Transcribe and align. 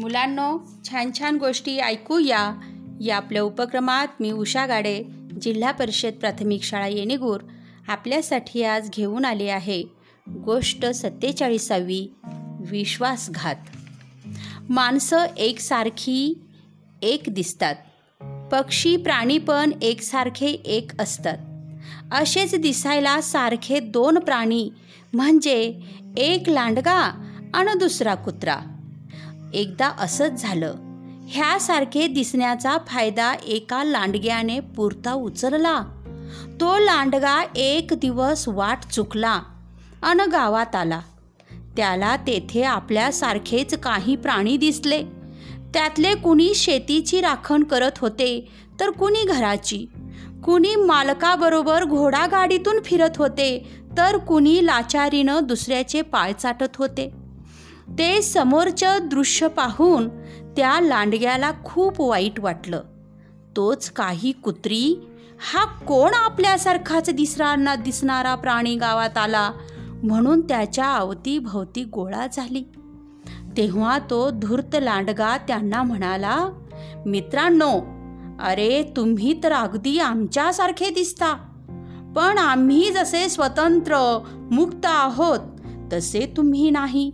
मुलांनो 0.00 0.58
छान 0.88 1.10
छान 1.18 1.36
गोष्टी 1.36 1.78
ऐकूया 1.78 2.60
या. 3.00 3.16
आपल्या 3.16 3.42
उपक्रमात 3.42 4.08
मी 4.20 4.30
उषा 4.30 4.66
गाडे 4.66 5.04
जिल्हा 5.42 5.72
परिषद 5.72 6.12
प्राथमिक 6.20 6.62
शाळा 6.62 6.86
येणेगूर 6.86 7.40
आपल्यासाठी 7.88 8.62
आज 8.62 8.90
घेऊन 8.90 9.24
आले 9.24 9.48
आहे 9.48 9.82
गोष्ट 10.28 10.86
सत्तेचाळीसावी 10.86 12.14
विश्वासघात. 12.70 13.56
माणसं 14.68 15.24
एकसारखी 15.36 16.40
एक 17.02 17.22
दिसतात. 17.28 17.74
पक्षी 18.52 18.96
प्राणी 18.96 19.38
पण 19.38 19.70
एकसारखे 19.82 20.46
एक 20.46 21.00
असतात. 21.00 21.38
असेच 22.12 22.54
दिसायला 22.54 23.20
सारखे 23.20 23.80
दोन 23.80 24.18
प्राणी 24.18 24.70
म्हणजे 25.12 25.80
एक 26.16 26.48
लांडगा 26.48 27.26
आणि 27.54 27.78
दुसरा 27.78 28.14
कुत्रा. 28.14 28.56
एकदा 29.54 29.88
असंच 29.98 30.42
झालं. 30.42 30.74
ह्यासारखे 31.28 32.06
दिसण्याचा 32.06 32.76
फायदा 32.86 33.34
एका 33.34 33.84
लांडग्याने 33.84 34.60
पुरता 34.60 35.12
उचलला. 35.12 35.82
तो 36.60 36.78
लांडगा 36.78 37.44
एक 37.56 37.86
दिवस 37.92 38.48
वाट 38.48 38.78
चुकला 38.92 39.42
अन 40.02 40.20
गावात 40.20 40.74
आला. 40.74 41.00
त्याला 41.76 42.16
तेथे 42.16 42.62
आपल्यासारखेच 42.62 43.74
काही 43.74 44.16
प्राणी 44.16 44.56
दिसले. 44.56 45.02
त्यातले 45.74 46.14
कुणी 46.14 46.54
शेतीची 46.54 47.20
राखण 47.20 47.62
करत 47.62 47.98
होते 47.98 48.48
तर 48.80 48.90
कुणी 48.90 49.24
घराची. 49.24 49.86
कुणी 50.44 50.76
मालकाबरोबर 50.76 51.84
घोडागाडीतून 51.84 52.82
फिरत 52.84 53.10
होते 53.16 53.70
तर 53.98 54.16
कुणी 54.16 54.66
लाचारीनं 54.66 55.40
दुसऱ्याचे 55.42 56.02
पाय 56.02 56.32
चाटत 56.32 56.76
होते. 56.76 57.19
ते 57.98 58.22
समोरचं 58.22 58.98
दृश्य 59.02 59.48
पाहून 59.48 60.08
त्या 60.56 60.80
लांडग्याला 60.80 61.52
खूप 61.64 62.00
वाईट 62.00 62.40
वाटलं. 62.40 62.82
तोच 63.56 63.90
काही 63.90 64.32
कुत्री 64.32 65.08
हा 65.52 65.64
कोण 65.64 66.10
आपल्यासारखाच 66.14 67.10
दिसणारा 67.10 67.74
दिसणारा 67.74 68.34
प्राणी 68.34 68.74
गावात 68.74 69.18
आला 69.18 69.52
म्हणून 70.02 70.40
त्याच्या 70.40 70.92
अवतीभवती 70.92 71.84
गोळा 71.84 72.26
झाली. 72.32 72.64
तेव्हा 73.56 73.98
तो 73.98 74.30
धूर्त 74.30 74.76
लांडगा 74.82 75.36
त्यांना 75.36 75.82
म्हणाला 75.82 76.48
मित्रांनो 77.06 78.00
अरे 78.44 78.82
तुम्ही 78.96 79.40
तर 79.42 79.52
अगदी 79.52 79.98
आमच्यासारखे 79.98 80.90
दिसता. 80.90 81.34
पण 82.16 82.38
आम्ही 82.38 82.90
जसे 82.90 83.28
स्वतंत्र 83.28 84.18
मुक्त 84.50 84.86
आहोत 84.86 85.38
तसे 85.92 86.34
तुम्ही 86.36 86.70
नाही. 86.70 87.12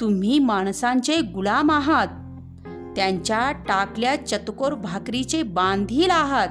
तुम्ही 0.00 0.38
माणसांचे 0.38 1.20
गुलाम 1.20 1.70
आहात. 1.70 2.06
त्यांच्या 2.96 3.52
टाकल्या 3.52 4.26
चतकोर 4.26 4.74
भाकरीचे 4.74 5.42
बांधील 5.42 6.10
आहात. 6.10 6.48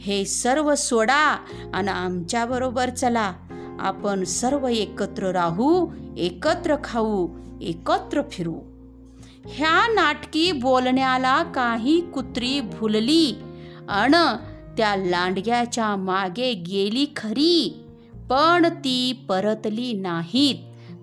हे 0.00 0.24
सर्व 0.24 0.74
सोडा 0.74 1.38
आणि 1.74 1.88
आमच्याबरोबर 1.88 2.90
चला. 2.90 3.32
आपण 3.80 4.24
सर्व 4.24 4.66
एकत्र 4.66 5.26
राहू 5.26 5.88
एकत्र 6.16 6.76
खाऊ 6.84 7.28
एकत्र 7.60 8.22
फिरू. 8.30 8.54
ह्या 9.44 9.92
नाटकी 9.92 10.52
बोलण्याला 10.52 11.42
काही 11.42 12.00
कुत्री 12.00 12.60
भुलली. 12.60 13.34
अण 13.88 14.14
त्या 14.76 14.96
लांडग्याच्या 14.96 15.96
मागे 15.96 16.52
गेली 16.52 17.06
खरी. 17.16 17.84
पण 18.30 18.66
ती 18.66 19.24
परतली 19.28 19.92
नाहीत. 19.92 20.54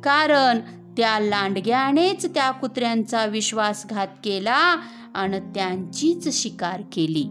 कारण 0.04 0.60
त्या 0.98 1.20
लांडग्यानेच 1.20 2.26
त्या 2.26 2.52
कुत्र्यांचा 2.52 3.26
विश्वासघात 3.26 4.08
केला 4.24 4.76
आणि 5.14 5.40
त्यांचीच 5.40 6.42
शिकार 6.42 6.82
केली. 6.94 7.26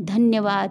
धन्यवाद. 0.00 0.70